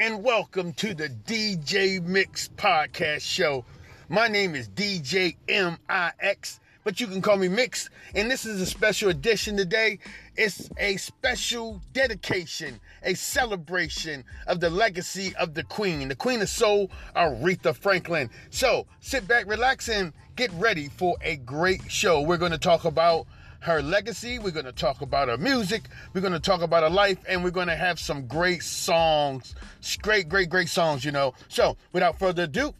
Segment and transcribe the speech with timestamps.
[0.00, 3.66] and welcome to the DJ Mix Podcast Show.
[4.08, 8.66] My name is DJ MIX, but you can call me Mix, and this is a
[8.66, 9.98] special edition today.
[10.38, 16.48] It's a special dedication, a celebration of the legacy of the Queen, the Queen of
[16.48, 18.30] Soul, Aretha Franklin.
[18.48, 22.22] So sit back, relax, and get ready for a great show.
[22.22, 23.26] We're going to talk about
[23.60, 24.38] her legacy.
[24.38, 25.84] We're going to talk about her music.
[26.12, 29.54] We're going to talk about her life, and we're going to have some great songs.
[30.02, 31.34] Great, great, great songs, you know.
[31.48, 32.74] So, without further ado,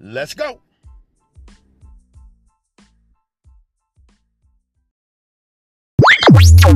[0.00, 0.60] let's go.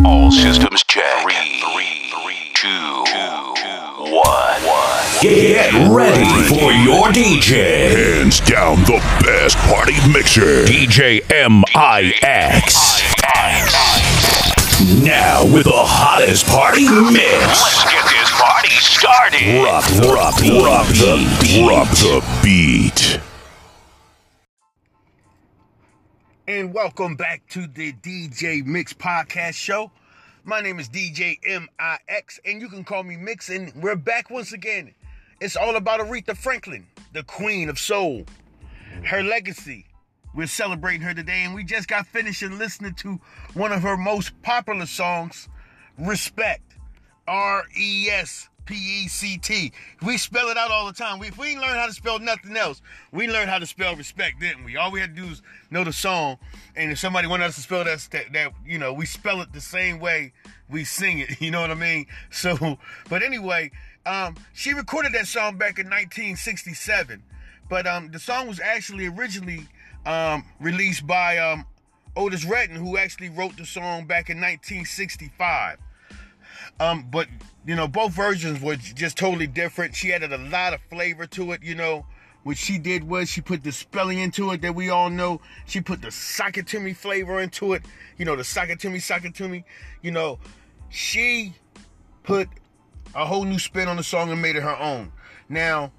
[0.04, 1.22] All systems check.
[1.22, 1.60] Three,
[2.10, 3.04] three, two,
[4.12, 4.48] one.
[5.20, 7.90] Get ready for your DJ.
[7.90, 10.64] Hands down the best party mixer.
[10.64, 13.07] DJ MIX.
[15.04, 16.82] Now with the hottest party
[17.12, 17.44] mix.
[17.44, 19.40] Let's get this party started.
[19.62, 21.64] Drop, drop, drop the beat.
[21.64, 23.20] Drop the beat.
[26.48, 29.90] and welcome back to the DJ Mix Podcast Show.
[30.44, 34.54] My name is DJ MIX, and you can call me Mix, and we're back once
[34.54, 34.94] again.
[35.42, 38.24] It's all about Aretha Franklin, the Queen of Soul,
[39.04, 39.84] her legacy.
[40.34, 43.20] We're celebrating her today, and we just got finished listening to
[43.54, 45.48] one of her most popular songs,
[45.98, 46.62] Respect.
[47.28, 49.72] R E S P E C T.
[50.02, 51.18] We spell it out all the time.
[51.18, 52.80] We, if we ain't learn how to spell nothing else,
[53.12, 54.76] we learned how to spell respect, didn't we?
[54.76, 56.38] All we had to do is know the song,
[56.74, 59.52] and if somebody wanted us to spell that, that, that you know, we spell it
[59.52, 60.32] the same way
[60.68, 61.40] we sing it.
[61.40, 62.06] You know what I mean?
[62.30, 63.70] So, but anyway,
[64.04, 67.22] um, she recorded that song back in 1967,
[67.68, 69.66] but um, the song was actually originally
[70.06, 71.66] um, released by um,
[72.16, 75.78] Otis Redding, who actually wrote the song back in 1965.
[76.80, 77.28] Um, but
[77.66, 79.94] you know, both versions were just totally different.
[79.94, 82.06] She added a lot of flavor to it, you know.
[82.44, 85.40] What she did was she put the spelling into it that we all know.
[85.66, 87.82] She put the me flavor into it.
[88.16, 88.44] You know, the
[89.34, 89.64] to me.
[90.02, 90.38] You know,
[90.88, 91.52] she
[92.22, 92.48] put
[93.14, 95.12] a whole new spin on the song and made it her own.
[95.48, 95.92] Now,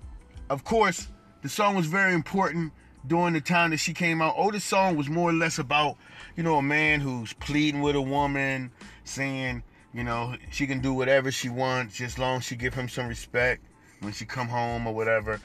[0.50, 1.10] of course,
[1.42, 2.74] the song was very important
[3.06, 4.36] during the time that she came out.
[4.52, 5.98] The song was more or less about,
[6.36, 8.72] you know, a man who's pleading with a woman,
[9.04, 12.90] saying, you know, she can do whatever she wants, just long as she give him
[12.90, 13.64] some respect
[14.02, 15.40] when she come home or whatever.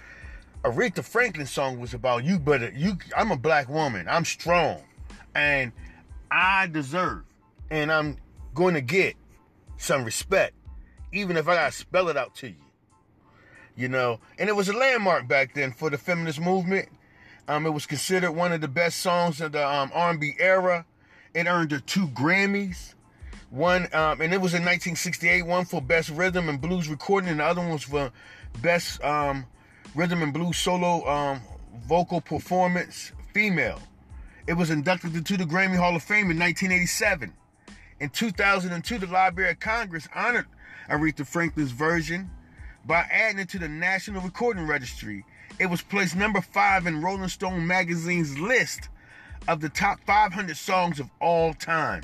[0.64, 2.96] Aretha Franklin song was about you, but you.
[3.16, 4.06] I'm a black woman.
[4.08, 4.82] I'm strong,
[5.34, 5.72] and
[6.30, 7.24] I deserve,
[7.70, 8.16] and I'm
[8.54, 9.14] going to get
[9.76, 10.54] some respect,
[11.12, 12.54] even if I gotta spell it out to you.
[13.76, 16.88] You know, and it was a landmark back then for the feminist movement.
[17.46, 20.86] Um, it was considered one of the best songs of the um, R&B era.
[21.34, 22.94] It earned her two Grammys.
[23.50, 25.42] One, um, and it was in 1968.
[25.42, 28.10] One for best rhythm and blues recording, and the other one was for
[28.62, 29.46] best um,
[29.94, 31.40] rhythm and blues solo um,
[31.86, 33.80] vocal performance female.
[34.46, 37.32] It was inducted into the Grammy Hall of Fame in 1987.
[38.00, 40.46] In 2002, the Library of Congress honored
[40.88, 42.30] Aretha Franklin's version
[42.84, 45.24] by adding it to the National Recording Registry.
[45.58, 48.88] It was placed number five in Rolling Stone magazine's list
[49.46, 52.02] of the top 500 songs of all time.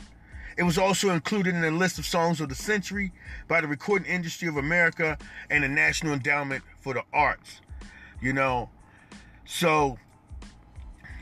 [0.56, 3.12] It was also included in the list of songs of the century
[3.48, 5.18] by the Recording Industry of America
[5.48, 7.60] and the National Endowment for the Arts.
[8.20, 8.68] You know,
[9.46, 9.98] so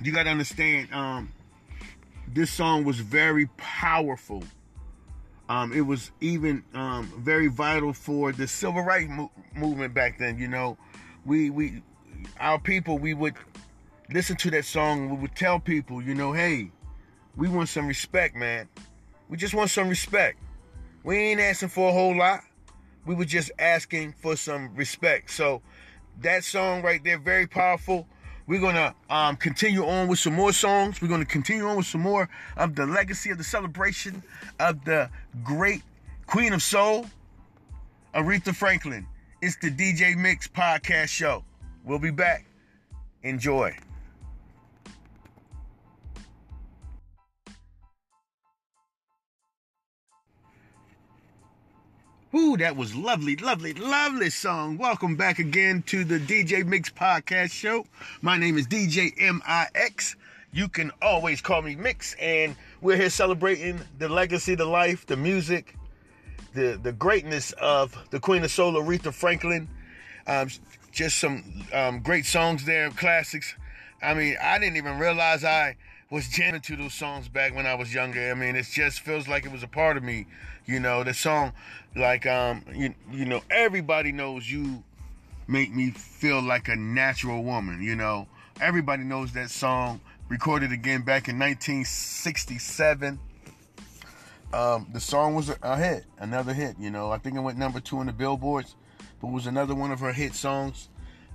[0.03, 1.33] you got to understand, um,
[2.27, 4.43] this song was very powerful.
[5.49, 10.39] Um, it was even um, very vital for the civil rights mo- movement back then.
[10.39, 10.77] You know,
[11.25, 11.83] we we
[12.41, 13.34] our people we would
[14.12, 15.11] listen to that song.
[15.11, 16.71] We would tell people, you know, hey,
[17.37, 18.69] we want some respect, man.
[19.29, 20.39] We just want some respect.
[21.05, 22.41] We ain't asking for a whole lot.
[23.07, 25.31] We were just asking for some respect.
[25.31, 25.62] So
[26.21, 28.07] that song right there, very powerful.
[28.47, 31.03] We're gonna um, continue on with some more songs.
[31.03, 34.23] We're gonna continue on with some more of the legacy of the celebration
[34.59, 35.11] of the
[35.45, 35.83] great
[36.27, 37.07] Queen of Soul,
[38.15, 39.07] Aretha Franklin.
[39.42, 41.45] It's the DJ Mix Podcast Show.
[41.84, 42.45] We'll be back.
[43.22, 43.77] Enjoy.
[52.30, 54.77] Woo, that was lovely, lovely, lovely song.
[54.77, 57.86] Welcome back again to the DJ Mix Podcast Show.
[58.21, 60.16] My name is DJ MIX.
[60.53, 65.16] You can always call me Mix, and we're here celebrating the legacy, the life, the
[65.16, 65.75] music,
[66.53, 69.66] the the greatness of the Queen of Soul, Aretha Franklin.
[70.27, 70.48] Um,
[70.98, 73.54] just some um, great songs there, classics.
[74.03, 75.77] I mean, I didn't even realize I
[76.10, 78.33] was jamming to those songs back when I was younger.
[78.33, 80.27] I mean, it just feels like it was a part of me.
[80.66, 81.53] You know, the song,
[81.95, 84.83] like um, you you know, everybody knows you
[85.47, 87.80] make me feel like a natural woman.
[87.80, 88.27] You know,
[88.60, 90.01] everybody knows that song.
[90.28, 93.21] Recorded again back in 1967.
[94.53, 96.74] Um, the song was a, hit, another hit.
[96.78, 98.74] You know, I think it went number two on the billboards,
[99.20, 100.88] but was another one of her hit songs.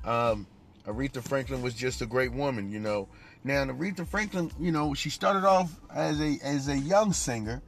[0.05, 0.47] Um,
[0.85, 3.07] Aretha Franklin was just a great woman, you know.
[3.43, 7.61] Now, Aretha Franklin, you know, she started off as a as a young singer.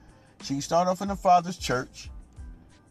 [0.43, 2.09] She started off in her father's church,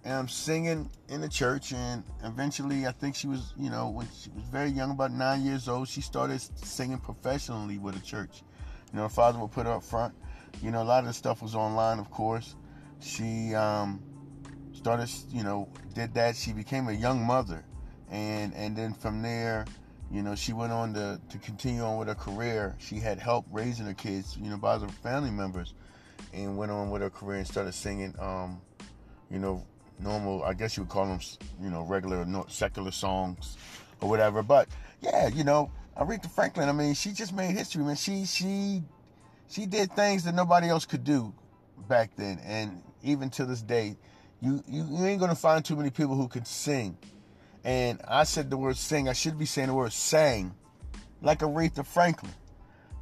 [0.04, 4.30] um, singing in the church, and eventually, I think she was, you know, when she
[4.30, 8.42] was very young, about nine years old, she started singing professionally with a church.
[8.92, 10.14] You know, her father would put her up front.
[10.62, 12.54] You know, a lot of the stuff was online, of course.
[13.00, 14.02] She um,
[14.84, 16.36] started, you know, did that.
[16.36, 17.64] She became a young mother,
[18.10, 19.64] and and then from there,
[20.10, 22.76] you know, she went on to to continue on with her career.
[22.78, 25.72] She had help raising her kids, you know, by her family members,
[26.34, 28.60] and went on with her career and started singing, um,
[29.30, 29.64] you know,
[30.00, 30.44] normal.
[30.44, 31.20] I guess you would call them,
[31.62, 33.56] you know, regular secular songs
[34.02, 34.42] or whatever.
[34.42, 34.68] But
[35.00, 36.68] yeah, you know, Aretha Franklin.
[36.68, 37.96] I mean, she just made history, man.
[37.96, 38.82] She she
[39.48, 41.32] she did things that nobody else could do
[41.88, 43.96] back then, and even to this day,
[44.44, 46.96] you you, you ain't gonna find too many people who could sing.
[47.64, 49.08] And I said the word sing.
[49.08, 50.54] I should be saying the word sang,
[51.22, 52.32] like Aretha Franklin.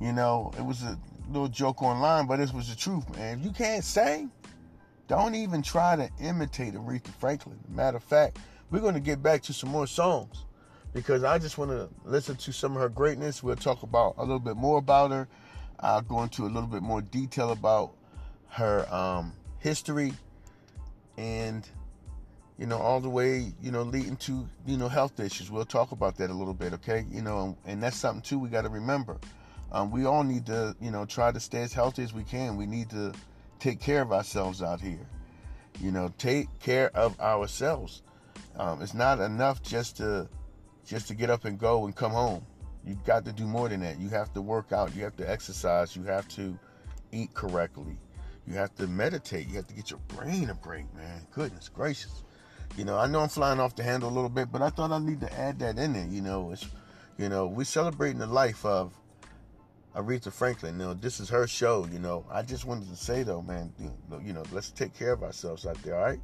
[0.01, 0.99] You know, it was a
[1.29, 3.41] little joke online, but this was the truth, man.
[3.41, 4.31] If you can't sing,
[5.09, 7.59] don't even try to imitate Aretha Franklin.
[7.69, 8.39] Matter of fact,
[8.71, 10.47] we're to get back to some more songs
[10.93, 13.43] because I just want to listen to some of her greatness.
[13.43, 15.29] We'll talk about a little bit more about her.
[15.81, 17.95] I'll go into a little bit more detail about
[18.51, 20.13] her um, history
[21.17, 21.69] and
[22.59, 25.51] you know all the way you know leading to you know health issues.
[25.51, 27.05] We'll talk about that a little bit, okay?
[27.11, 29.19] You know, and that's something too we got to remember.
[29.73, 32.57] Um, we all need to you know try to stay as healthy as we can.
[32.57, 33.13] We need to
[33.59, 35.07] take care of ourselves out here.
[35.81, 38.03] You know, take care of ourselves.
[38.57, 40.29] Um, it's not enough just to
[40.87, 42.45] just to get up and go and come home.
[42.85, 43.99] You got to do more than that.
[43.99, 44.95] You have to work out.
[44.95, 45.95] You have to exercise.
[45.97, 46.59] You have to
[47.13, 47.97] eat correctly.
[48.47, 49.49] You have to meditate.
[49.49, 51.27] You have to get your brain a break, man.
[51.31, 52.25] Goodness gracious.
[52.77, 54.91] You know, I know I'm flying off the handle a little bit, but I thought
[54.91, 56.07] I need to add that in there.
[56.07, 56.67] You know, it's
[57.19, 58.99] you know, we're celebrating the life of
[59.95, 60.81] Aretha Franklin.
[60.81, 61.87] You know, this is her show.
[61.93, 65.23] You know, I just wanted to say though, man, you know, let's take care of
[65.23, 65.97] ourselves out there.
[65.97, 66.21] All right.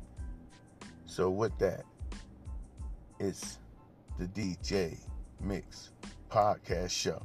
[1.05, 1.85] So with that,
[3.21, 3.59] it's
[4.19, 4.99] the DJ
[5.41, 5.91] Mix
[6.31, 7.23] podcast show.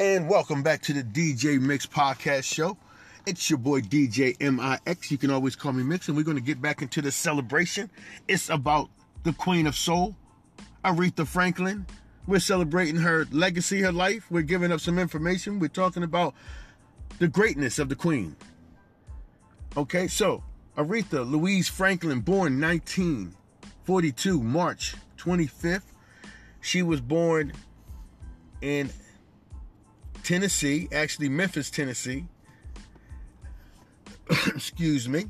[0.00, 2.78] And welcome back to the DJ Mix podcast show.
[3.26, 5.10] It's your boy DJ MIX.
[5.10, 7.90] You can always call me Mix, and we're going to get back into the celebration.
[8.26, 8.88] It's about
[9.24, 10.16] the Queen of Soul,
[10.82, 11.84] Aretha Franklin,
[12.26, 14.24] we're celebrating her legacy, her life.
[14.30, 15.58] We're giving up some information.
[15.58, 16.34] We're talking about
[17.18, 18.36] the greatness of the Queen.
[19.76, 20.42] Okay, so
[20.78, 25.82] Aretha Louise Franklin, born 1942, March 25th.
[26.62, 27.52] She was born
[28.62, 28.88] in
[30.22, 32.26] Tennessee, actually Memphis, Tennessee.
[34.46, 35.26] Excuse me.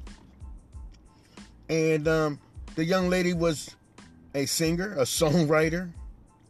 [1.68, 2.40] And um,
[2.74, 3.76] the young lady was
[4.34, 5.90] a singer, a songwriter,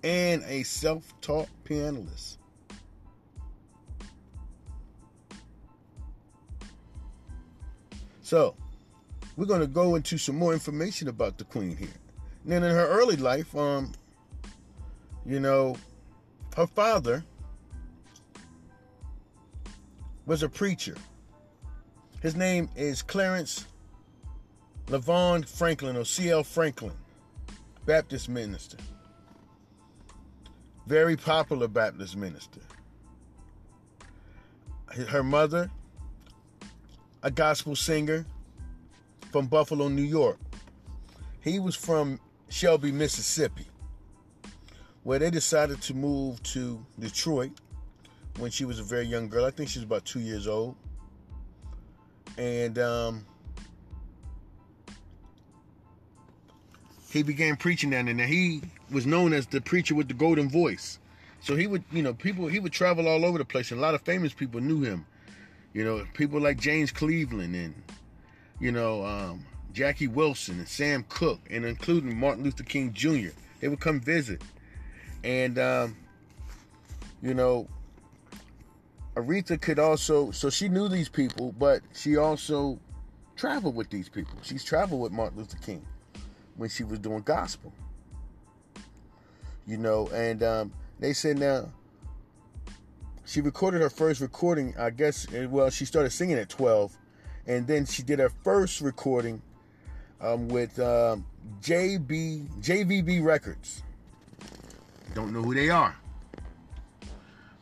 [0.03, 2.39] and a self taught pianist.
[8.23, 8.55] So,
[9.37, 11.89] we're going to go into some more information about the Queen here.
[12.45, 13.93] And then in her early life, um,
[15.27, 15.77] you know,
[16.57, 17.25] her father
[20.31, 20.95] was a preacher.
[22.23, 23.67] His name is Clarence
[24.87, 26.45] LaVaughn Franklin or C.L.
[26.45, 26.95] Franklin,
[27.85, 28.77] Baptist minister
[30.87, 32.61] very popular Baptist minister.
[35.09, 35.69] Her mother,
[37.25, 38.25] a gospel singer
[39.33, 40.39] from Buffalo, New York.
[41.41, 43.67] He was from Shelby, Mississippi,
[45.03, 47.53] where they decided to move to Detroit
[48.39, 49.45] when she was a very young girl.
[49.45, 50.77] I think she was about two years old.
[52.39, 53.27] And um,
[57.11, 58.15] he began preaching down there.
[58.15, 60.99] Now he was known as the preacher with the golden voice.
[61.41, 63.83] So he would, you know, people he would travel all over the place, and a
[63.83, 65.07] lot of famous people knew him.
[65.73, 67.75] You know, people like James Cleveland and
[68.61, 73.31] you know um, Jackie Wilson and Sam Cooke, and including Martin Luther King Jr.
[73.61, 74.43] They would come visit,
[75.25, 75.97] and um,
[77.23, 77.69] you know,
[79.17, 80.31] Aretha could also.
[80.31, 82.79] So she knew these people, but she also
[83.37, 84.39] traveled with these people.
[84.43, 85.85] She's traveled with Martin Luther King
[86.57, 87.73] when she was doing gospel.
[89.67, 91.71] You know, and um, they said now
[93.31, 96.97] she recorded her first recording, I guess, well, she started singing at 12.
[97.47, 99.41] And then she did her first recording
[100.21, 101.25] um, with um,
[101.63, 103.85] JB, JVB Records.
[105.15, 105.97] Don't know who they are.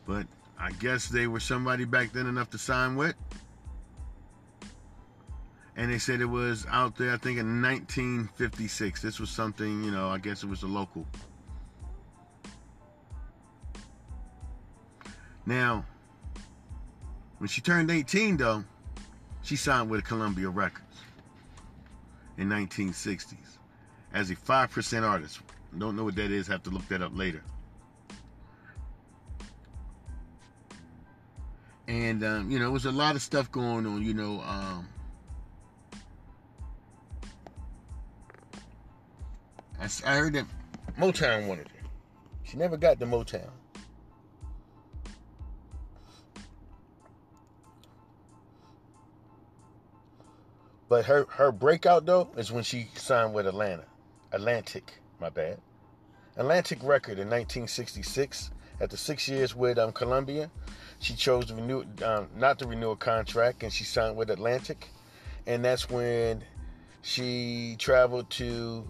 [0.06, 0.26] But
[0.58, 3.14] I guess they were somebody back then enough to sign with.
[5.76, 9.00] And they said it was out there, I think, in 1956.
[9.00, 11.06] This was something, you know, I guess it was a local.
[15.46, 15.86] Now,
[17.38, 18.64] when she turned 18, though,
[19.42, 20.84] she signed with Columbia Records
[22.36, 23.58] in 1960s
[24.12, 25.40] as a 5% artist.
[25.78, 27.42] Don't know what that is, have to look that up later.
[31.88, 34.42] And, um, you know, it was a lot of stuff going on, you know.
[34.42, 34.86] Um,
[39.80, 40.44] I, I heard that
[40.98, 41.88] Motown wanted her.
[42.44, 43.48] She never got the Motown.
[50.90, 53.84] But her her breakout though is when she signed with Atlanta,
[54.32, 55.60] Atlantic, my bad,
[56.36, 58.50] Atlantic Record in 1966.
[58.80, 60.50] After six years with um, Columbia,
[61.00, 64.88] she chose to renew um, not to renew a contract, and she signed with Atlantic,
[65.46, 66.44] and that's when
[67.02, 68.86] she traveled to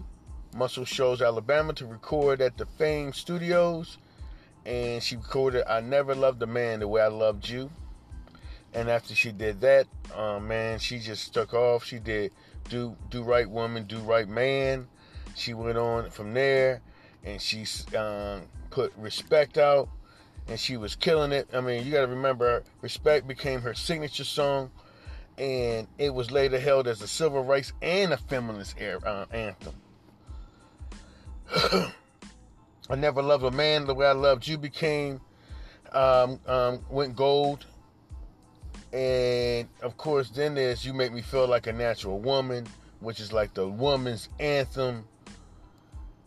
[0.55, 3.97] Muscle Shoals, Alabama, to record at the Fame Studios,
[4.65, 7.71] and she recorded "I Never Loved a Man the Way I Loved You."
[8.73, 11.83] And after she did that, um, man, she just took off.
[11.83, 12.31] She did
[12.69, 14.87] do do right woman, do right man.
[15.35, 16.81] She went on from there,
[17.23, 17.65] and she
[17.95, 19.89] um, put respect out,
[20.47, 21.47] and she was killing it.
[21.53, 24.71] I mean, you got to remember, respect became her signature song,
[25.37, 29.75] and it was later held as a civil rights and a feminist uh, anthem.
[32.89, 35.21] I never loved a man the way I loved you became
[35.91, 37.65] um, um, went gold
[38.91, 42.65] and of course, then there's You Make Me Feel Like a Natural Woman,
[42.99, 45.05] which is like the woman's anthem.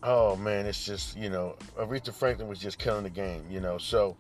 [0.05, 3.79] Oh man, it's just, you know, Aretha Franklin was just killing the game, you know.
[3.79, 4.17] So,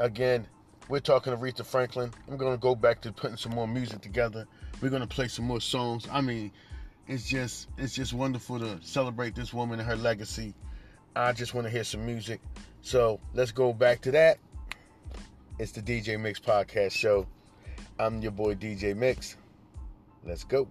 [0.00, 0.46] again,
[0.88, 2.12] we're talking Aretha Franklin.
[2.28, 4.46] I'm to go back to putting some more music together.
[4.80, 6.08] We're to play some more songs.
[6.10, 6.50] I mean,
[7.06, 10.52] it's just it's just wonderful to celebrate this woman and her legacy.
[11.14, 12.40] I just want to hear some music.
[12.80, 14.38] So, let's go back to that.
[15.60, 17.28] It's the DJ Mix Podcast Show.
[18.00, 19.36] I'm your boy DJ Mix.
[20.24, 20.66] Let's go.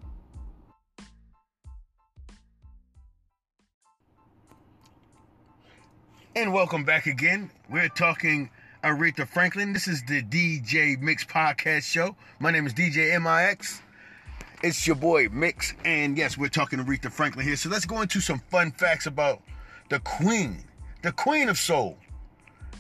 [6.34, 7.52] And welcome back again.
[7.70, 8.50] We're talking
[8.86, 9.74] Aretha Franklin.
[9.74, 12.16] This is the DJ Mix Podcast Show.
[12.40, 13.82] My name is DJ MIX.
[14.64, 15.74] It's your boy Mix.
[15.84, 17.58] And yes, we're talking Aretha Franklin here.
[17.58, 19.42] So let's go into some fun facts about
[19.90, 20.64] the Queen,
[21.04, 21.98] the Queen of Soul.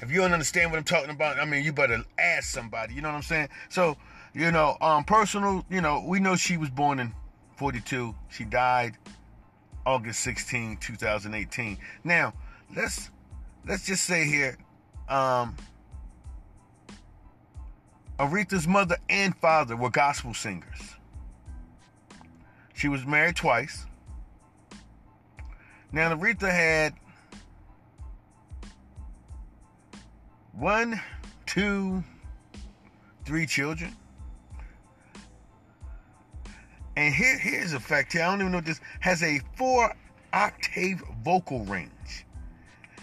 [0.01, 2.93] If you don't understand what I'm talking about, I mean, you better ask somebody.
[2.93, 3.49] You know what I'm saying?
[3.67, 3.97] So,
[4.33, 7.13] you know, um, personal, you know, we know she was born in
[7.57, 8.15] 42.
[8.29, 8.97] She died
[9.85, 11.77] August 16, 2018.
[12.05, 12.33] Now,
[12.73, 13.09] let's
[13.67, 14.57] let's just say here,
[15.09, 15.55] um,
[18.19, 20.95] Aretha's mother and father were gospel singers.
[22.73, 23.85] She was married twice.
[25.91, 26.93] Now, Aretha had
[30.53, 31.01] one,
[31.45, 32.03] two,
[33.25, 33.95] three children.
[36.95, 38.23] And here, here's a fact here.
[38.23, 39.93] I don't even know this has a four
[40.33, 41.91] octave vocal range.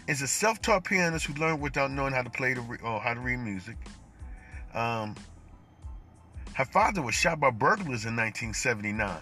[0.09, 3.21] Is a self-taught pianist who learned without knowing how to play the or how to
[3.21, 3.77] read music.
[4.73, 5.15] Um,
[6.55, 9.21] her father was shot by burglars in 1979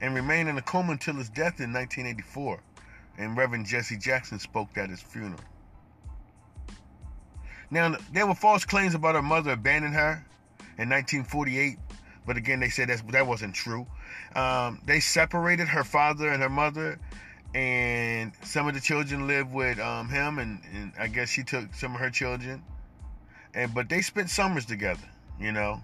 [0.00, 2.60] and remained in a coma until his death in 1984.
[3.18, 5.40] And Reverend Jesse Jackson spoke at his funeral.
[7.70, 10.24] Now, there were false claims about her mother abandoning her
[10.78, 11.78] in 1948,
[12.26, 13.86] but again, they said that that wasn't true.
[14.34, 16.98] Um, they separated her father and her mother,
[17.56, 21.72] and some of the children lived with um, him, and, and I guess she took
[21.72, 22.62] some of her children.
[23.54, 25.08] And but they spent summers together,
[25.40, 25.80] you know.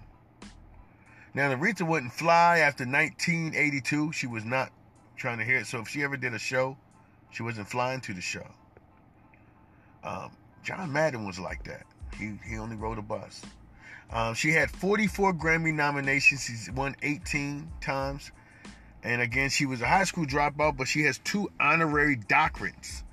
[1.33, 4.11] Now, Aretha wouldn't fly after 1982.
[4.11, 4.71] She was not
[5.17, 5.65] trying to hear it.
[5.65, 6.77] So if she ever did a show,
[7.31, 8.45] she wasn't flying to the show.
[10.03, 10.29] Um,
[10.61, 11.87] John Madden was like that.
[12.19, 13.41] He he only rode a bus.
[14.11, 16.43] Um, she had 44 Grammy nominations.
[16.43, 18.31] She's won 18 times.
[19.03, 23.03] And again, she was a high school dropout, but she has two honorary doctorates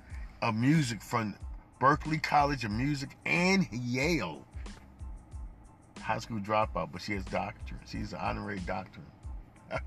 [0.41, 1.35] of music from
[1.81, 4.45] Berklee College of Music and Yale.
[5.99, 7.81] High school dropout, but she has doctorate.
[7.85, 9.07] She's an honorary doctorate.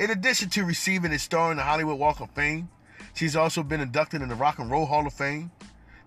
[0.00, 2.70] in addition to receiving a star in the Hollywood Walk of Fame,
[3.14, 5.50] she's also been inducted in the Rock and Roll Hall of Fame,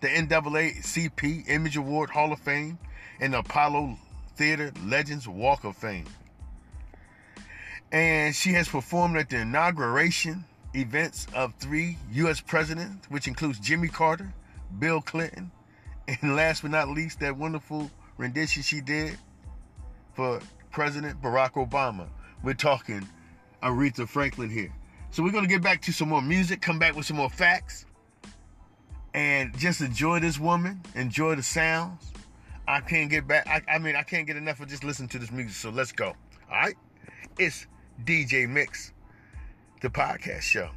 [0.02, 2.80] the NAACP Image Award Hall of Fame,
[3.20, 3.98] and the Apollo
[4.36, 6.06] Theater Legends Walk of Fame.
[7.96, 12.42] And she has performed at the inauguration events of three U.S.
[12.42, 14.34] presidents, which includes Jimmy Carter,
[14.80, 15.50] Bill Clinton,
[16.10, 19.18] and last but not least, that wonderful rendition she did
[20.14, 22.10] for President Barack Obama.
[22.44, 23.08] We're talking
[23.64, 24.74] Aretha Franklin here.
[25.12, 27.30] So we're going to get back to some more music, come back with some more
[27.30, 27.86] facts,
[29.14, 32.12] and just enjoy this woman, enjoy the sounds.
[32.68, 33.48] I can't get back.
[33.48, 35.56] I, I mean, I can't get enough of just listening to this music.
[35.56, 36.08] So let's go.
[36.08, 36.76] All right.
[37.40, 37.68] It's
[38.04, 38.92] DJ Mix,
[39.82, 40.70] the podcast show.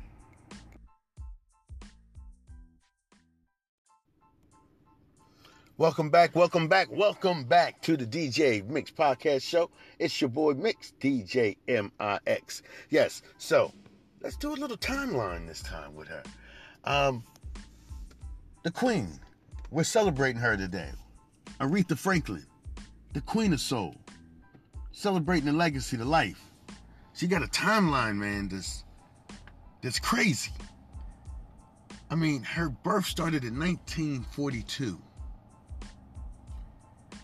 [5.77, 9.71] Welcome back, welcome back, welcome back to the DJ Mix Podcast Show.
[9.99, 12.63] It's your boy Mix, DJ M-I-X.
[12.91, 13.73] Yes, so
[14.21, 16.23] let's do a little timeline this time with her.
[16.85, 17.23] Um,
[18.65, 19.09] the Queen,
[19.71, 20.91] we're celebrating her today.
[21.61, 22.47] Aretha Franklin,
[23.13, 23.95] the Queen of Soul,
[24.91, 26.48] celebrating the legacy, the life.
[27.19, 28.85] She got a timeline, man, that's,
[29.83, 30.53] that's crazy.
[32.09, 34.97] I mean, her birth started in 1942.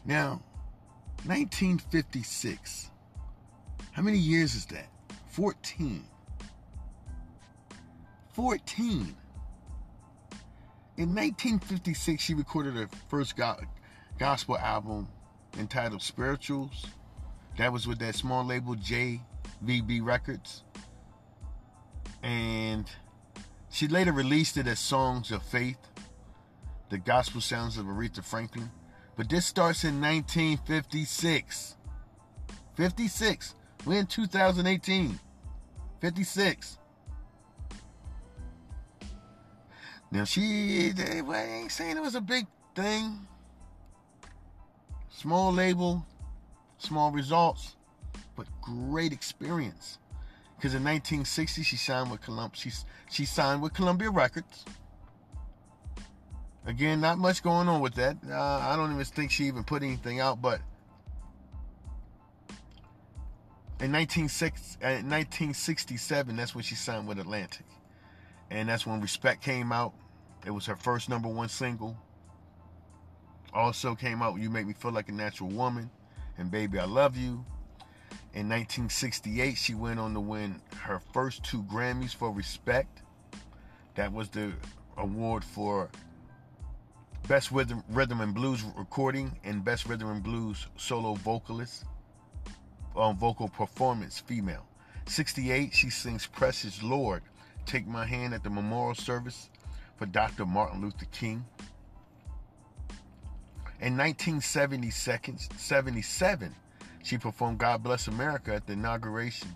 [0.05, 0.43] Now,
[1.27, 2.91] 1956.
[3.93, 4.89] How many years is that?
[5.29, 6.05] 14.
[8.33, 9.17] 14.
[10.97, 13.61] In 1956, she recorded her first go-
[14.19, 15.07] gospel album
[15.57, 16.85] entitled Spirituals.
[17.59, 18.75] That was with that small label
[19.65, 20.63] JVB Records.
[22.23, 22.91] And
[23.71, 25.79] she later released it as Songs of Faith,
[26.91, 28.71] the gospel sounds of Aretha Franklin.
[29.17, 31.77] But this starts in 1956.
[32.75, 33.55] 56.
[33.85, 35.19] We're in 2018.
[36.01, 36.79] 56.
[40.11, 43.27] Now she they, well, I ain't saying it was a big thing.
[45.11, 46.05] Small label,
[46.79, 47.77] small results,
[48.37, 49.99] but great experience.
[50.57, 52.71] Because in 1960 she signed with Colum- she,
[53.11, 54.65] she signed with Columbia Records.
[56.67, 58.17] Again, not much going on with that.
[58.29, 60.61] Uh, I don't even think she even put anything out, but
[63.81, 67.67] in 1967, that's when she signed with Atlantic.
[68.51, 69.93] And that's when Respect came out.
[70.47, 71.97] It was her first number one single.
[73.53, 75.91] Also came out You Make Me Feel Like a Natural Woman
[76.39, 77.45] and Baby I Love You.
[78.35, 83.03] In 1968, she went on to win her first two Grammys for Respect.
[83.95, 84.53] That was the
[84.97, 85.89] award for
[87.29, 91.85] Best Rhythm, Rhythm and Blues Recording and Best Rhythm and Blues Solo Vocalist,
[92.97, 94.67] um, Vocal Performance Female.
[95.07, 97.23] 68, she sings Precious Lord,
[97.67, 99.49] Take My Hand at the memorial service
[99.97, 100.45] for Dr.
[100.45, 101.45] Martin Luther King.
[103.81, 106.57] In 1977,
[107.05, 109.49] she performed God Bless America at the inauguration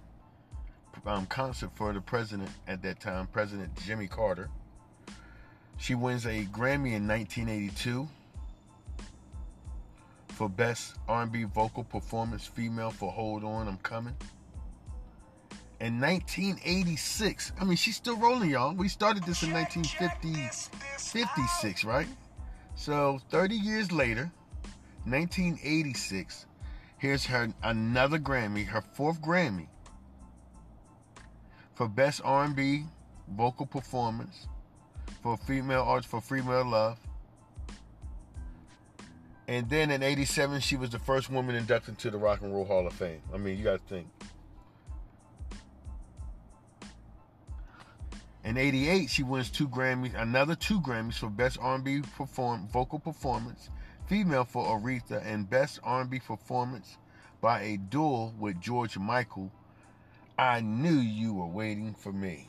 [1.06, 4.50] um, concert for the president at that time, President Jimmy Carter.
[5.78, 8.06] She wins a Grammy in 1982
[10.28, 14.14] for Best R&B Vocal Performance Female for Hold On, I'm Coming.
[15.80, 18.74] In 1986, I mean, she's still rolling, y'all.
[18.74, 22.08] We started this in 1956, right?
[22.74, 24.30] So 30 years later,
[25.04, 26.44] 1986,
[26.98, 29.68] here's her another Grammy, her fourth Grammy
[31.74, 32.84] for Best R&B
[33.36, 34.48] Vocal Performance
[35.22, 36.98] for female arts for female love.
[39.46, 42.66] And then in 87, she was the first woman inducted to the Rock and Roll
[42.66, 43.22] Hall of Fame.
[43.32, 44.08] I mean, you got to think.
[48.44, 53.70] In 88, she wins two Grammys, another two Grammys for Best R&B perform, Vocal Performance,
[54.08, 56.96] Female for Aretha, and Best R&B Performance
[57.42, 59.52] by a duel with George Michael.
[60.38, 62.48] I knew you were waiting for me.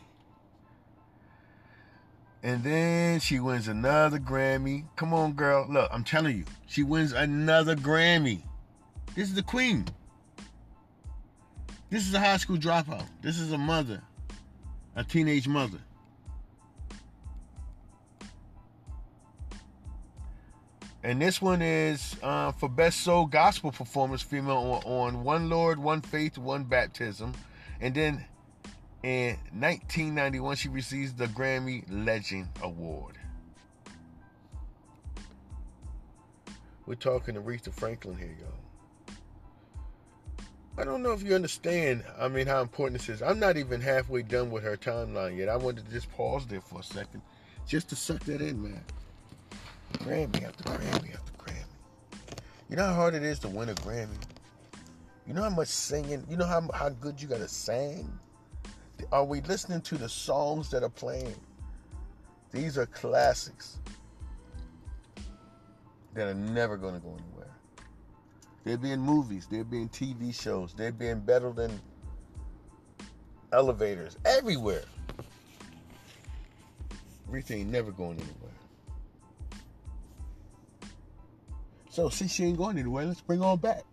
[2.41, 4.85] And then she wins another Grammy.
[4.95, 5.67] Come on, girl.
[5.69, 8.41] Look, I'm telling you, she wins another Grammy.
[9.15, 9.85] This is the queen.
[11.89, 13.05] This is a high school dropout.
[13.21, 14.01] This is a mother,
[14.95, 15.79] a teenage mother.
[21.03, 25.79] And this one is uh, for Best Soul Gospel Performance Female on, on One Lord,
[25.79, 27.33] One Faith, One Baptism.
[27.79, 28.25] And then
[29.03, 33.17] in 1991, she receives the Grammy Legend Award.
[36.85, 39.15] We're talking to Aretha Franklin here, y'all.
[40.77, 43.21] I don't know if you understand, I mean, how important this is.
[43.21, 45.49] I'm not even halfway done with her timeline yet.
[45.49, 47.21] I wanted to just pause there for a second
[47.67, 48.83] just to suck that in, man.
[49.93, 51.63] Grammy after Grammy after Grammy.
[52.69, 54.17] You know how hard it is to win a Grammy?
[55.27, 58.11] You know how much singing, you know how, how good you gotta sing?
[59.11, 61.35] Are we listening to the songs that are playing?
[62.51, 63.77] These are classics
[66.13, 67.51] that are never gonna go anywhere.
[68.63, 71.79] They're being movies, they're being TV shows, they're being better than
[73.51, 74.83] elevators, everywhere.
[77.27, 78.48] Everything never going anywhere.
[81.99, 83.83] So since she ain't going anywhere, let's bring on back.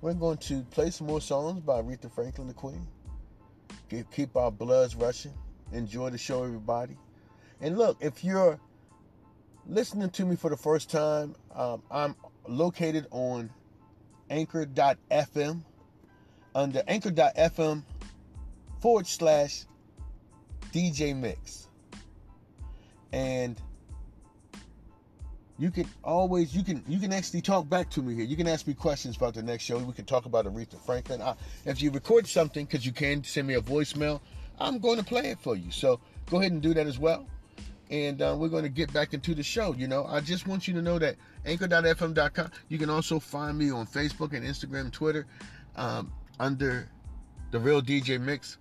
[0.00, 2.86] We're going to play some more songs by Aretha Franklin, the Queen.
[3.90, 5.34] Keep, keep our bloods rushing.
[5.72, 6.96] Enjoy the show, everybody.
[7.60, 8.58] And look, if you're
[9.66, 12.16] listening to me for the first time, um, I'm
[12.48, 13.50] located on
[14.30, 15.62] anchor.fm
[16.54, 17.82] under anchor.fm
[18.80, 19.66] forward slash
[20.72, 21.68] DJ Mix.
[23.12, 23.60] And
[25.58, 28.24] you can always you can you can actually talk back to me here.
[28.24, 29.78] You can ask me questions about the next show.
[29.78, 31.22] We can talk about Aretha Franklin.
[31.22, 34.20] I, if you record something, because you can send me a voicemail,
[34.58, 35.70] I'm going to play it for you.
[35.70, 37.26] So go ahead and do that as well.
[37.90, 39.74] And uh, we're going to get back into the show.
[39.74, 42.50] You know, I just want you to know that anchor.fm.com.
[42.68, 45.26] You can also find me on Facebook and Instagram, Twitter,
[45.76, 46.88] um, under
[47.50, 48.58] the Real DJ Mix.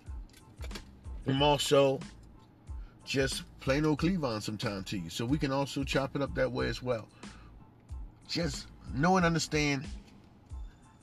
[1.26, 2.00] I'm also
[3.06, 5.10] just plain old Cleavon sometime to you.
[5.10, 7.08] So we can also chop it up that way as well.
[8.28, 9.86] Just know and understand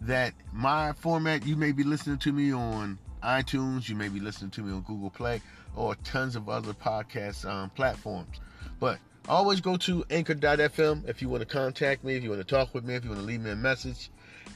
[0.00, 4.50] that my format, you may be listening to me on iTunes, you may be listening
[4.52, 5.42] to me on Google Play,
[5.76, 8.40] or tons of other podcast um, platforms.
[8.78, 12.54] But always go to anchor.fm if you want to contact me, if you want to
[12.54, 14.10] talk with me, if you want to leave me a message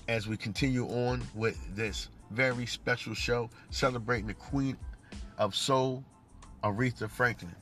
[0.08, 4.76] as we continue on with this very special show celebrating the Queen
[5.38, 6.02] of Soul,
[6.64, 7.54] Aretha Franklin.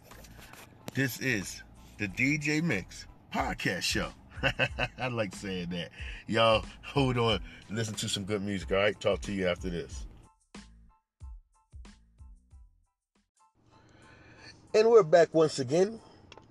[0.94, 1.60] This is
[1.98, 4.10] the DJ Mix podcast show.
[5.00, 5.90] I like saying that.
[6.28, 8.98] Y'all hold on, listen to some good music, all right?
[9.00, 10.06] Talk to you after this.
[14.72, 15.98] And we're back once again.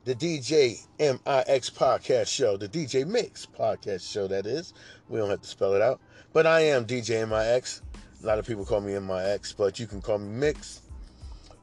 [0.03, 4.73] The DJ MIX podcast show, the DJ Mix podcast show, that is.
[5.07, 6.01] We don't have to spell it out.
[6.33, 7.81] But I am DJ MIX.
[8.21, 10.80] A lot of people call me MIX, but you can call me Mix.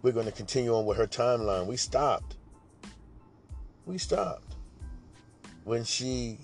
[0.03, 1.67] We're going to continue on with her timeline.
[1.67, 2.37] We stopped.
[3.87, 4.57] We stopped
[5.65, 6.39] when she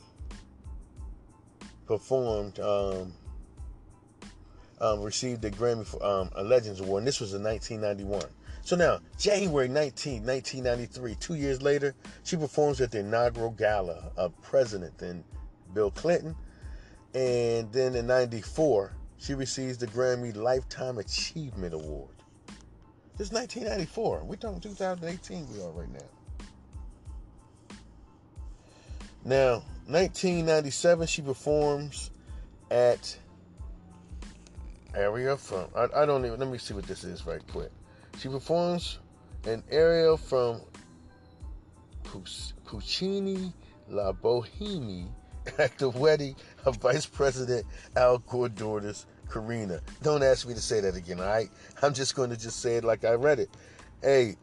[1.86, 3.12] performed, um,
[4.80, 8.22] um, received the Grammy for um, a Legends Award, and this was in 1991.
[8.62, 14.32] So now, January 19, 1993, two years later, she performs at the inaugural gala of
[14.42, 15.22] President then
[15.74, 16.34] Bill Clinton.
[17.14, 22.13] And then in 94, she receives the Grammy Lifetime Achievement Award.
[23.16, 24.24] This is 1994.
[24.24, 26.00] We're talking 2018 we are right now.
[29.24, 29.52] Now,
[29.86, 32.10] 1997, she performs
[32.72, 33.16] at
[34.96, 37.70] area from I, I don't even let me see what this is right quick.
[38.18, 38.98] She performs
[39.44, 40.60] an aria from
[42.64, 43.52] Puccini
[43.88, 45.08] La Boheme
[45.58, 49.80] at the wedding of Vice President Al Gore daughter's Karina.
[50.02, 51.50] Don't ask me to say that again, all right?
[51.82, 53.50] I'm just going to just say it like I read it.
[54.00, 54.36] Hey,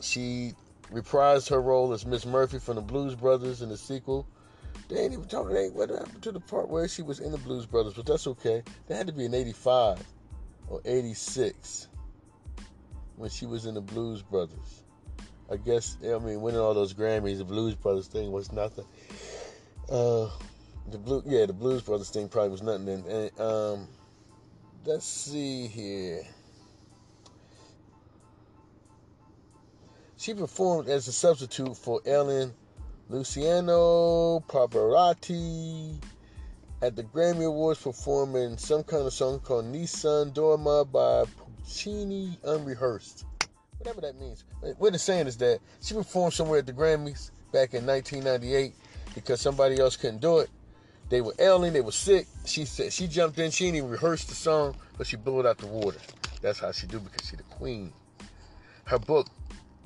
[0.00, 0.52] she
[0.92, 4.26] reprised her role as Miss Murphy from the Blues Brothers in the sequel.
[4.88, 5.54] They ain't even talking.
[5.74, 8.62] What happened to the part where she was in the Blues Brothers, but that's okay.
[8.86, 10.02] They had to be in '85
[10.68, 11.88] or '86
[13.16, 14.84] when she was in the Blues Brothers.
[15.50, 18.86] I guess I mean winning all those Grammys, the Blues Brothers thing was nothing.
[19.90, 20.30] Uh,
[20.90, 22.86] the blue, yeah, the Blues Brothers thing probably was nothing.
[22.86, 23.88] Then, and um,
[24.84, 26.22] let's see here.
[30.16, 32.52] She performed as a substitute for Ellen
[33.08, 35.96] Luciano Pavarotti
[36.82, 43.24] at the Grammy Awards performing some kind of song called Nessun Dorma by Puccini Unrehearsed.
[43.78, 44.44] Whatever that means.
[44.78, 48.74] What it's saying is that she performed somewhere at the Grammys back in 1998
[49.14, 50.50] because somebody else couldn't do it.
[51.08, 52.26] They were ailing, they were sick.
[52.44, 55.46] She said she jumped in, she didn't even rehearse the song, but she blew it
[55.46, 55.98] out the water.
[56.42, 57.94] That's how she do because she the queen.
[58.84, 59.28] Her book,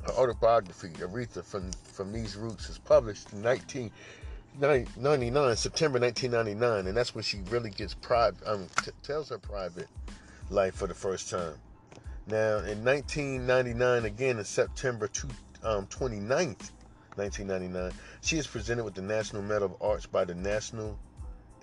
[0.04, 7.14] her autobiography, Aretha from from These Roots, is published in 1999, September 1999, and that's
[7.14, 8.44] when she really gets private.
[8.46, 9.88] Um, t- tells her private
[10.50, 11.54] life for the first time.
[12.26, 15.28] Now, in 1999, again in September two,
[15.62, 16.72] um, 29th,
[17.16, 20.98] 1999, she is presented with the National Medal of Arts by the National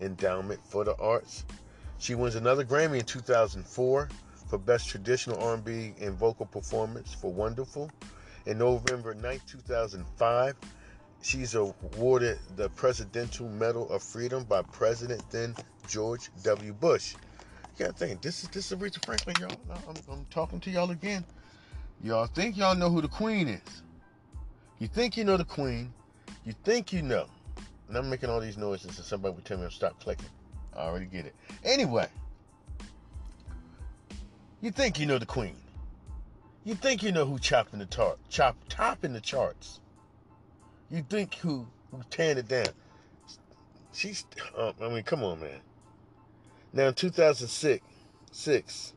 [0.01, 1.45] Endowment for the Arts.
[1.97, 4.09] She wins another Grammy in 2004
[4.47, 7.91] for Best Traditional R&B and Vocal Performance for Wonderful.
[8.45, 10.55] In November 9, 2005,
[11.21, 15.55] she's awarded the Presidential Medal of Freedom by President then
[15.87, 16.73] George W.
[16.73, 17.15] Bush.
[17.77, 19.59] You gotta think, this is this is Aretha Franklin, y'all.
[19.87, 21.23] I'm, I'm talking to y'all again.
[22.01, 23.83] Y'all think y'all know who the Queen is.
[24.79, 25.93] You think you know the Queen.
[26.45, 27.25] You think you know.
[27.89, 30.29] And I'm making all these noises and somebody would tell me to stop clicking.
[30.77, 31.35] I already get it.
[31.63, 32.07] Anyway,
[34.61, 35.55] you think you know the Queen.
[36.63, 39.79] You think you know who chopping the tart, chop topping the charts.
[40.91, 42.67] You think who who tearing it down.
[43.91, 44.25] She's,
[44.55, 45.59] uh, I mean, come on, man.
[46.71, 47.83] Now in 2006,
[48.31, 48.93] six,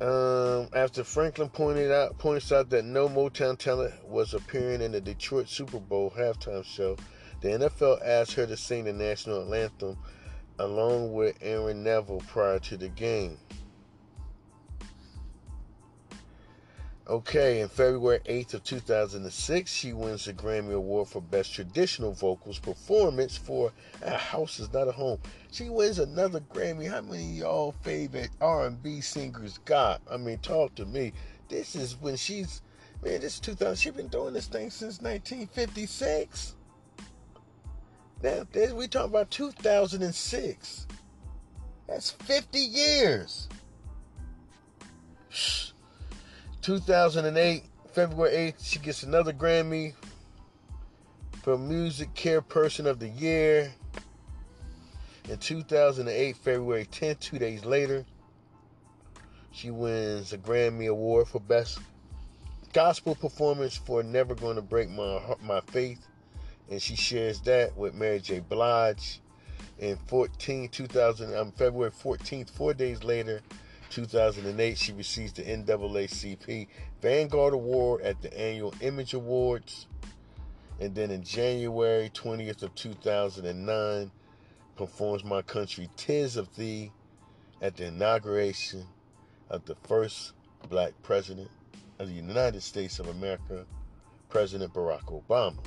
[0.00, 5.00] Um, after Franklin pointed out points out that no Motown talent was appearing in the
[5.00, 6.96] Detroit Super Bowl halftime show,
[7.42, 9.98] the NFL asked her to sing the national anthem
[10.58, 13.36] along with Aaron Neville prior to the game.
[17.10, 22.60] Okay, in February 8th of 2006, she wins the Grammy Award for Best Traditional Vocals
[22.60, 25.18] Performance for A House Is Not a Home.
[25.50, 26.88] She wins another Grammy.
[26.88, 30.00] How many y'all favorite R&B singers got?
[30.08, 31.12] I mean, talk to me.
[31.48, 32.62] This is when she's,
[33.02, 33.74] man, this is 2000.
[33.74, 36.54] She's been doing this thing since 1956.
[38.22, 40.86] Now, we talking about 2006.
[41.88, 43.48] That's 50 years.
[46.62, 49.94] 2008, February 8th, she gets another Grammy
[51.42, 53.72] for Music Care Person of the Year.
[55.30, 58.04] In 2008, February 10th, two days later,
[59.52, 61.78] she wins a Grammy Award for Best
[62.74, 66.06] Gospel Performance for Never Gonna Break My My Faith.
[66.70, 68.40] And she shares that with Mary J.
[68.40, 69.20] Blige.
[69.78, 73.40] In 14, 2000, um, February 14th, four days later,
[73.90, 76.68] 2008, she receives the NAACP
[77.02, 79.86] Vanguard Award at the annual Image Awards.
[80.80, 84.10] And then in January 20th of 2009,
[84.76, 86.90] performs My Country Tis of Thee
[87.60, 88.86] at the inauguration
[89.50, 90.32] of the first
[90.70, 91.50] black president
[91.98, 93.66] of the United States of America,
[94.30, 95.58] President Barack Obama.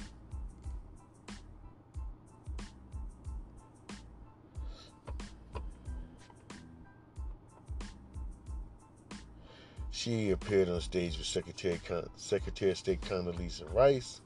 [9.94, 11.80] She appeared on stage with Secretary,
[12.16, 14.22] Secretary of State Condoleezza Rice.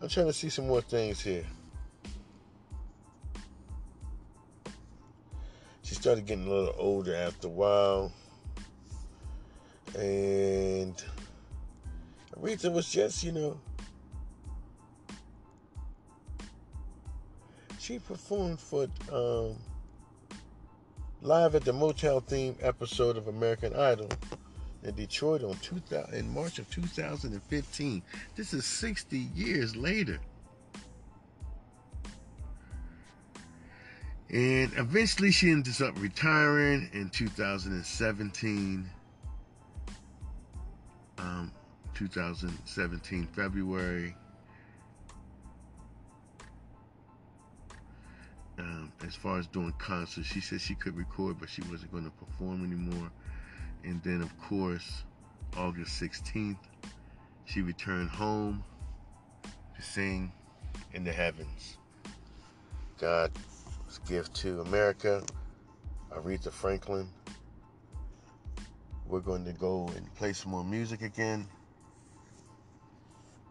[0.00, 1.44] I'm trying to see some more things here.
[5.82, 8.12] She started getting a little older after a while.
[9.94, 10.96] And
[12.40, 13.60] Aretha was just, you know,
[17.78, 19.56] she performed for um,
[21.20, 24.08] live at the Motown theme episode of American Idol
[24.84, 28.02] in Detroit on 2000, in March of 2015.
[28.36, 30.18] This is 60 years later.
[34.30, 38.90] And eventually she ends up retiring in 2017.
[41.18, 41.52] Um,
[41.94, 44.16] 2017 February.
[48.58, 52.04] Um, as far as doing concerts, she said she could record, but she wasn't going
[52.04, 53.10] to perform anymore.
[53.84, 55.04] And then, of course,
[55.56, 56.56] August 16th,
[57.44, 58.64] she returned home
[59.76, 60.32] to sing
[60.92, 61.76] in the heavens.
[62.98, 63.38] God's
[64.08, 65.22] gift to America,
[66.10, 67.08] Aretha Franklin.
[69.06, 71.46] We're going to go and play some more music again.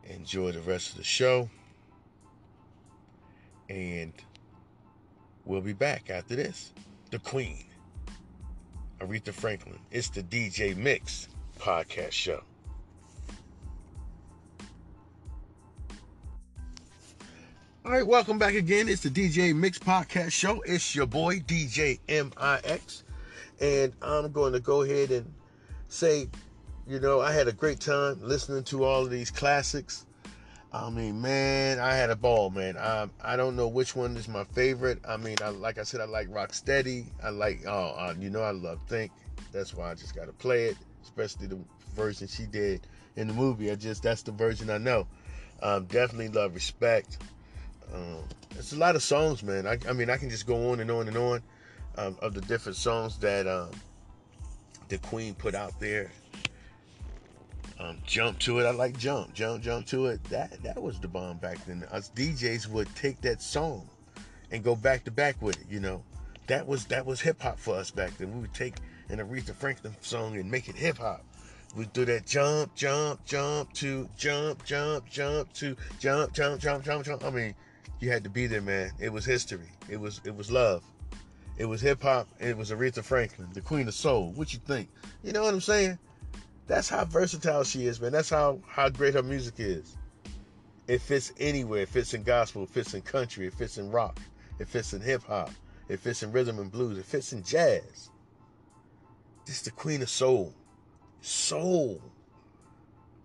[0.06, 1.50] Enjoy the rest of the show.
[3.69, 4.13] And
[5.46, 6.74] we'll be back after this.
[7.12, 7.65] The Queen.
[9.03, 9.79] Aretha Franklin.
[9.91, 11.27] It's the DJ Mix
[11.59, 12.41] podcast show.
[17.85, 18.87] All right, welcome back again.
[18.87, 20.61] It's the DJ Mix podcast show.
[20.61, 23.03] It's your boy DJ MIX,
[23.59, 25.33] and I'm going to go ahead and
[25.89, 26.29] say,
[26.87, 30.05] you know, I had a great time listening to all of these classics.
[30.73, 32.77] I mean, man, I had a ball, man.
[32.77, 34.99] I I don't know which one is my favorite.
[35.07, 37.05] I mean, I like I said, I like Rocksteady.
[37.23, 39.12] I like, oh, uh, you know, I love Think.
[39.51, 41.59] That's why I just got to play it, especially the
[41.95, 42.81] version she did
[43.15, 43.69] in the movie.
[43.69, 45.05] I just that's the version I know.
[45.62, 47.19] Um, definitely love Respect.
[47.93, 49.67] Um, it's a lot of songs, man.
[49.67, 51.41] I, I, mean, I can just go on and on and on
[51.97, 53.69] um, of the different songs that um,
[54.89, 56.12] the Queen put out there.
[57.79, 58.65] Um, jump to it.
[58.65, 60.23] I like jump, jump, jump to it.
[60.25, 61.83] That that was the bomb back then.
[61.91, 63.89] Us DJs would take that song
[64.51, 65.65] and go back to back with it.
[65.69, 66.03] You know,
[66.47, 68.33] that was that was hip hop for us back then.
[68.33, 68.75] We would take
[69.09, 71.25] an Aretha Franklin song and make it hip hop.
[71.75, 77.05] We do that jump, jump, jump to jump, jump, jump to jump, jump, jump, jump,
[77.05, 77.23] jump.
[77.23, 77.55] I mean,
[77.99, 78.91] you had to be there, man.
[78.99, 79.71] It was history.
[79.89, 80.83] It was it was love.
[81.57, 82.27] It was hip hop.
[82.39, 84.31] It was Aretha Franklin, the queen of soul.
[84.36, 84.89] What you think?
[85.23, 85.97] You know what I'm saying?
[86.67, 88.12] That's how versatile she is, man.
[88.12, 89.97] That's how how great her music is.
[90.88, 91.84] It fits anywhere.
[91.84, 92.63] It fits in gospel.
[92.63, 93.47] It fits in country.
[93.47, 94.19] It fits in rock.
[94.60, 95.52] It fits in hip hop.
[95.89, 96.97] It fits in rhythm and blues.
[96.97, 98.10] It fits in jazz.
[99.45, 100.54] This is the queen of soul.
[101.21, 102.02] Soul.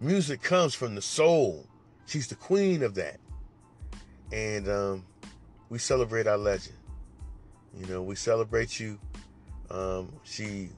[0.00, 1.66] Music comes from the soul.
[2.06, 3.18] She's the queen of that.
[4.32, 5.04] And um,
[5.68, 6.76] we celebrate our legend.
[7.76, 8.98] You know, we celebrate you.
[9.70, 10.70] Um, she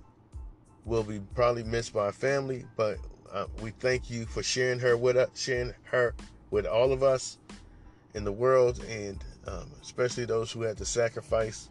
[0.84, 2.98] will be probably missed by family, but
[3.32, 6.14] uh, we thank you for sharing her with us, sharing her
[6.50, 7.38] with all of us
[8.14, 11.70] in the world, and um, especially those who had to sacrifice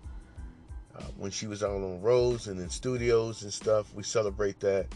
[0.96, 3.94] uh, when she was out on roads and in studios and stuff.
[3.94, 4.88] We celebrate that,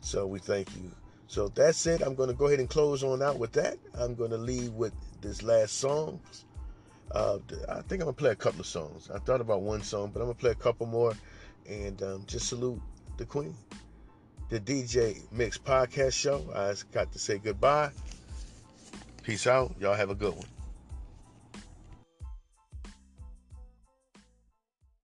[0.00, 0.90] so we thank you.
[1.26, 2.02] So that's it.
[2.02, 3.78] I'm going to go ahead and close on out with that.
[3.98, 6.20] I'm going to leave with this last song.
[7.12, 7.38] Uh,
[7.68, 9.08] I think I'm gonna play a couple of songs.
[9.14, 11.12] I thought about one song, but I'm gonna play a couple more,
[11.68, 12.80] and um, just salute
[13.16, 13.54] the Queen.
[14.50, 16.44] The DJ Mix Podcast Show.
[16.54, 17.90] I got to say goodbye.
[19.22, 19.74] Peace out.
[19.80, 20.53] Y'all have a good one.